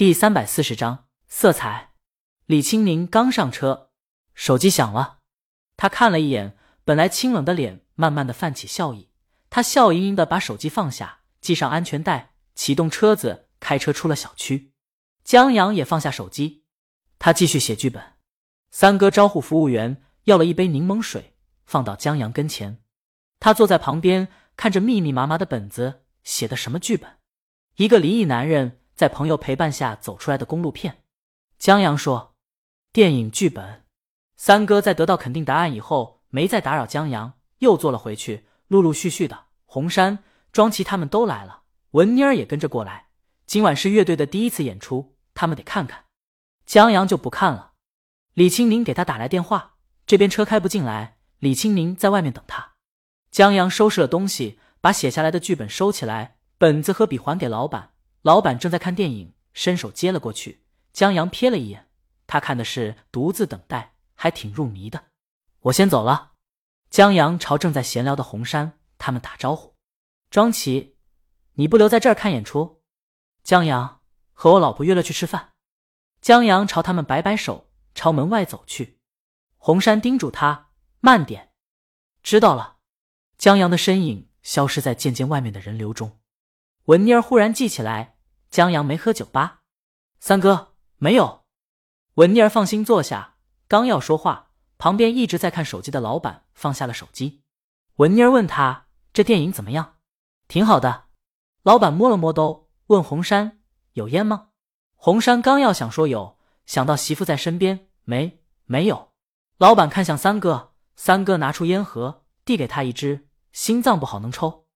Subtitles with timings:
[0.00, 1.90] 第三百四十章色彩。
[2.46, 3.90] 李青宁刚上车，
[4.32, 5.18] 手机响了。
[5.76, 9.10] 他看了一眼，本来清冷的脸慢慢的泛起笑意。
[9.50, 14.72] 他笑盈盈的把手机放下，系上安全带，启动车子，开车出了小区。
[15.22, 16.64] 江阳也放下手机，
[17.18, 18.02] 他继续写剧本。
[18.70, 21.36] 三哥招呼服务员要了一杯柠檬水，
[21.66, 22.78] 放到江阳跟前。
[23.38, 27.18] 他坐在旁边，看着密密麻麻的本子，写的什么剧本？
[27.76, 30.98] 一个离异男人在朋友陪伴下走出来的公路片。
[31.58, 32.34] 江阳说
[32.92, 33.86] ：“电影剧本。”
[34.36, 38.44] 三哥在得到肯定答案以后，没再打扰江阳，又坐了回去。
[38.68, 43.06] 陆陆续续的，红山、庄琪他们都来了，文妮儿也跟着过来。
[43.46, 46.04] 今晚是乐队的第一次演出，他们得看看。
[46.66, 47.72] 江阳就不看了。
[48.34, 52.72] 李青宁给他打来电话，这边车开不进来，李青宁在外面等他。
[53.30, 57.89] 江阳收拾了东西，把写下来的剧本收起来，本子和笔还给老板。
[58.22, 60.64] 老板正在看电影，伸手接了过去。
[60.92, 61.88] 江阳瞥了一眼，
[62.26, 65.04] 他看的是《独自等待》，还挺入迷的。
[65.60, 66.32] 我先走了。
[66.90, 69.74] 江阳朝正在闲聊的红山他们打招呼
[70.28, 70.96] ：“庄琪，
[71.54, 72.82] 你不留在这儿看演出？”
[73.42, 74.00] 江阳
[74.32, 75.52] 和我老婆约了去吃饭。
[76.20, 78.98] 江阳朝他们摆摆手，朝门外走去。
[79.56, 81.52] 红山叮嘱他慢点。
[82.22, 82.76] 知道了。
[83.38, 86.18] 江阳的身影消失在渐渐外面的人流中。
[86.86, 88.09] 文妮儿忽然记起来，
[88.50, 89.62] 江阳没喝酒吧？
[90.18, 91.44] 三哥没有。
[92.14, 93.36] 文妮儿放心坐下，
[93.68, 94.48] 刚要说话。
[94.76, 97.42] 旁边一直在看手机的老板放下了手机，
[97.96, 99.98] 文妮儿问他：“这电影怎么样
[100.48, 101.04] ？”“挺好的。”
[101.62, 103.60] 老板摸了摸兜，问红山
[103.92, 104.48] ：“有烟吗？”
[104.96, 109.12] 红山刚要想说有，想到媳妇在身边，没，没有。
[109.58, 114.66] 老板看向三哥，三哥拿出烟盒，递给他一支：“心脏不好能抽。”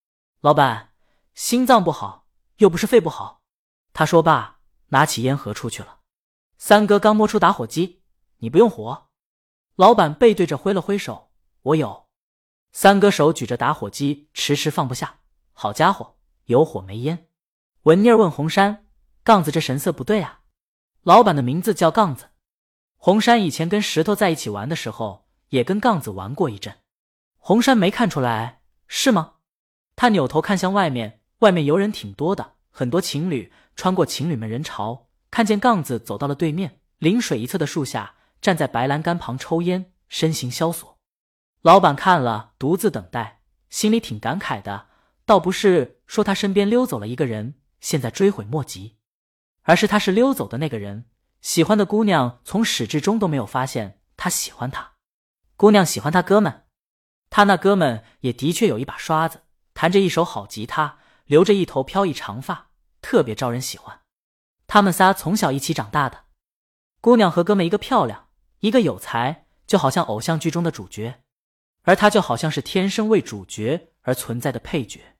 [0.43, 0.93] 老板
[1.35, 2.27] ：“心脏不好，
[2.59, 3.41] 又不是肺不好。”
[3.95, 6.01] 他说罢，拿起烟盒出去了。
[6.59, 8.03] 三哥刚摸出打火机
[8.39, 9.07] ：“你不用火。”
[9.77, 11.31] 老板背对着挥了挥手，
[11.63, 12.09] 我有。
[12.73, 15.21] 三哥手举着打火机，迟迟放不下。
[15.53, 16.17] 好家伙，
[16.47, 17.29] 有火没烟。
[17.85, 18.89] 文妮儿问红山
[19.23, 20.41] ：“杠子这神色不对啊。”
[21.03, 22.31] 老板的名字叫杠子。
[22.97, 26.79] 红山以前跟石头在一起玩的时候，也跟杠子玩过一阵。
[27.37, 29.35] 红山没看出来，是吗？
[29.95, 38.15] 他扭头看向外面，外面游人挺多的，很多情侣穿过情侣们人潮，看见杠子走到了对面临水一侧的树下。
[38.41, 40.99] 站在白栏杆旁抽烟，身形萧索。
[41.63, 43.41] 老板看了，独自等待，
[43.71, 44.89] 心里挺感慨的。
[45.25, 48.99] 倒不是说他身边溜走了一个人，现在追悔莫及，
[49.63, 51.07] 而是他是溜走的那个人。
[51.41, 54.93] 喜欢的姑娘从始至终都没有发现他喜欢她。
[55.57, 56.65] 姑娘喜欢他哥们，
[57.31, 62.69] 他那哥们也的确有一把刷子，弹着一手好吉他，留着一头飘逸长发，
[63.05, 64.01] 特别招人喜欢。
[64.67, 66.25] 他们仨从小一起长大的，
[67.03, 68.29] 姑娘和哥们一个漂亮。
[68.61, 71.21] 一个有才，就好像偶像剧中的主角，
[71.83, 75.19] 而他就好像是天生为主角而存在的配角。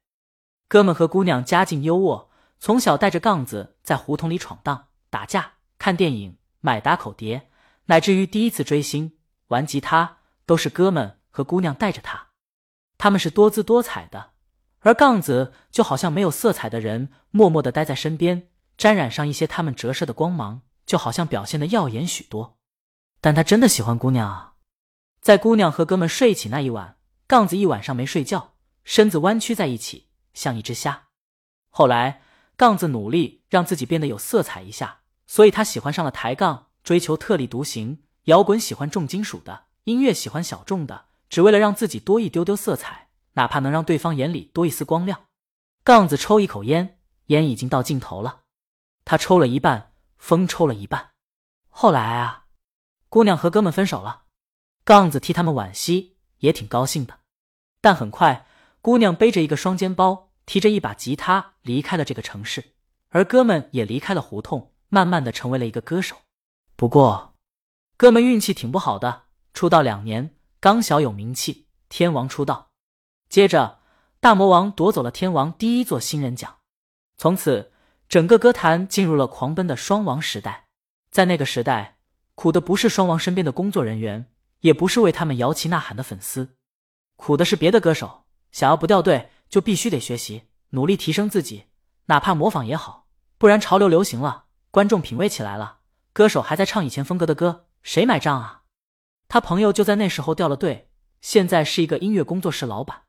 [0.67, 2.29] 哥们和姑娘家境优渥，
[2.59, 7.51] 从小带着杠子在胡同里闯荡、打架、看电影、买打口碟，
[7.85, 9.19] 乃至于第一次追星、
[9.49, 12.29] 玩吉他，都是哥们和姑娘带着他。
[12.97, 14.33] 他们是多姿多彩的，
[14.85, 22.59] 而杠子就好像没有色彩的人，默默的待在身边，沾染上一些他们折射的光芒，就好像表现的耀眼许多。
[23.23, 24.53] 但他真的喜欢姑娘啊！
[25.23, 28.53] 在姑娘和哥们睡一起那一晚，杠子一晚上没睡觉，
[28.85, 31.05] 身子弯曲在一起，像一只虾。
[31.71, 32.21] 后来，
[32.59, 43.04] 杠子努力让自己变得有色彩一下，所以他喜欢上了抬杠，追求特立独行；摇滚喜欢重金属的，音乐喜欢小众的，只为了让自己多一丢丢色彩，
[43.35, 45.27] 哪怕能让对方眼里多一丝光亮。
[45.85, 48.41] 杠子抽一口烟，烟已经到尽头了，
[49.05, 51.13] 他抽了一半，风抽了一半。
[51.69, 52.41] 后来啊。
[53.11, 54.25] 姑娘和哥们分手了，
[54.85, 57.21] 杠子替他们惋惜，也挺高兴的。
[57.81, 58.45] 但很快，
[58.81, 62.73] 姑娘背着一个双肩包，提着一把吉他离开了这个城市，
[63.11, 66.17] 而哥们也离开了胡同，慢慢的成为了一个歌手。
[66.75, 67.37] 不过，
[67.97, 72.73] 哥们运气挺不好的，出道两年刚小有名气，天王出道，
[73.35, 73.81] 接着
[74.21, 76.59] 大魔王夺走了天王第一座新人奖，
[77.17, 77.73] 从此
[78.09, 80.69] 整个歌坛进入了狂奔的双王时代。
[81.11, 81.97] 在那个时代。
[82.37, 86.55] 苦的不是双王身边的工作人员，也不是为他们摇旗呐喊的粉丝，
[87.17, 88.27] 苦的是别的歌手。
[88.53, 91.65] 想要不掉队，就必须得学习，努力提升自己，
[92.07, 95.79] 哪怕模仿也好，不然潮流流行了，观众品味起来了，
[96.13, 98.63] 歌手还在唱以前风格的歌，谁买账啊？
[99.27, 100.89] 他朋友就在那时候掉了队，
[101.21, 103.04] 现在是一个音乐工作室老板。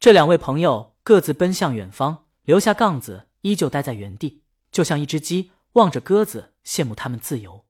[0.00, 7.64] 这两位朋友各自奔向远方，留下杠子依旧待在原地，就像一只鸡望着鸽子，羡慕他们自由。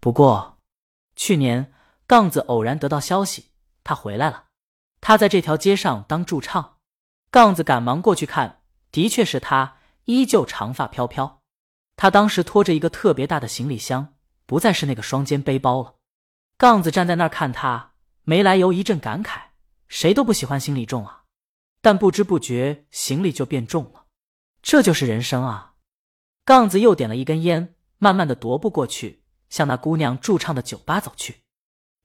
[0.00, 0.58] 不过，
[1.14, 1.72] 去年
[2.08, 3.52] 杠子偶然得到消息，
[3.84, 4.46] 他回来了。
[5.00, 6.78] 他在这条街上当驻唱。
[7.30, 9.76] 杠子赶忙过去看，的确是他，
[10.06, 11.40] 依旧长发飘飘。
[11.94, 14.14] 他当时拖着一个特别大的行李箱，
[14.44, 15.94] 不再是那个双肩背包了。
[16.58, 17.92] 杠子站在那儿看他，
[18.24, 19.40] 没来由一阵感慨：
[19.86, 21.19] 谁都不喜欢行李重啊，
[21.80, 24.06] 但不知不觉行李就变重了。
[24.62, 25.74] 这就是人生啊！
[26.44, 31.42] 杠子又点了一根烟，慢慢的踱步过去，向那姑娘驻唱的酒吧走去。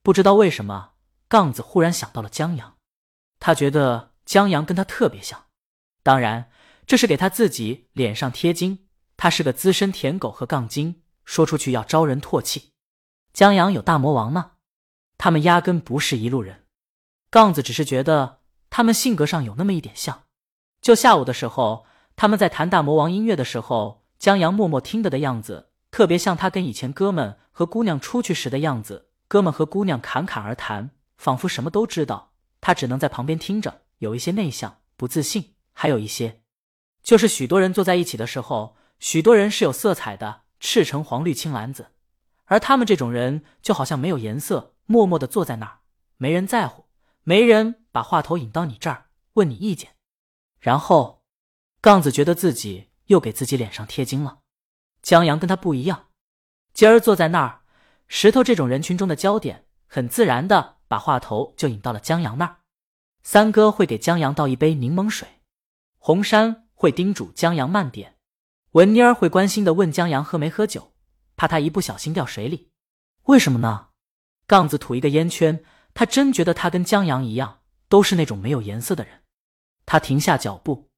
[0.02, 0.92] 不知道为什么，
[1.28, 2.76] 杠子忽然想到了江阳，
[3.38, 5.46] 他觉得江阳跟他特别像。
[6.02, 6.50] 当然，
[6.86, 8.88] 这是给他自己脸上贴金。
[9.16, 12.70] 他是个资深舔狗和杠精，说出去要招人唾弃。
[13.32, 14.52] 江阳有大魔王吗？
[15.18, 16.66] 他们压根不是一路人。
[17.30, 18.35] 杠子只是觉得
[18.76, 20.24] 他们性格上有那么一点像。
[20.82, 21.86] 就下午的时候。
[22.14, 29.08] 他们在弹大魔王音乐的时候，江阳默默听着的样子，特别像他跟以前哥们和姑娘出去时的样子。
[29.28, 36.40] 哥们和姑娘侃侃而谈，仿佛什么都知道，他只能在旁边听着，有一些内向、不自信，还有一些，
[37.02, 41.88] 就是许多人坐在一起的时候，许多人是有色彩的，赤橙黄绿青蓝紫，
[42.46, 45.80] 而他们这种人就好像没有颜色，默默的坐在那儿，
[46.16, 46.85] 没人在乎，
[47.28, 49.96] 没人把话头引到你这儿问你意见，
[50.60, 51.24] 然后。
[51.80, 54.42] 杠子觉得自己又给自己脸上贴金了。
[55.02, 56.08] 江阳跟他不一样，
[56.72, 57.62] 今儿坐在那儿，
[58.06, 62.58] 石头这种人群中的焦点，很自然的把话头就引到了江阳那儿。
[63.24, 65.26] 三哥会给江阳倒一杯柠檬水，
[65.98, 68.16] 红山会叮嘱江阳慢点，
[68.70, 70.92] 文妮儿会关心的问江阳喝没喝酒，
[71.34, 72.70] 怕他一不小心掉水里。
[73.24, 73.88] 为什么呢？
[74.46, 75.64] 杠子吐一个烟圈，
[75.96, 79.22] 他真觉得他跟江阳一样，都是那种没有颜色的人。
[79.86, 80.90] 他停下脚步。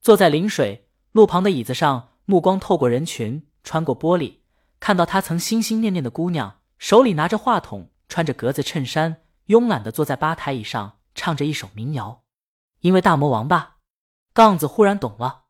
[0.00, 4.38] 坐在临水路旁的椅子上，目光透过人群，穿过玻璃，
[4.80, 12.24] 看到他曾心心念念的姑娘，手里拿着话筒，穿着格子衬衫，慵懒的坐在吧台椅上，唱着一首民谣。
[12.80, 13.76] 因为大魔王吧，
[14.34, 15.44] 杠子忽然懂了。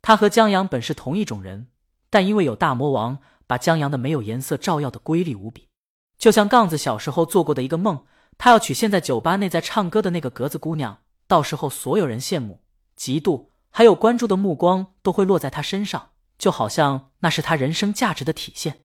[0.00, 1.68] 他和江阳本是同一种人，
[2.08, 5.68] 但因为有大魔王，把江阳的没有颜色照耀的瑰丽无比。
[6.16, 8.06] 就像杠子小时候做过的一个梦，
[8.42, 10.96] 他要娶现在酒吧内在唱歌的那个格子姑娘，
[11.26, 12.62] 到时候所有人羡慕、
[12.98, 13.48] 嫉妒。
[13.68, 18.78] 还有关注的目光都会落在他身上，就好像那是他人生价值的体现。